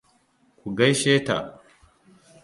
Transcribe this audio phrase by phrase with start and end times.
[0.59, 1.37] Ku gaishe ta.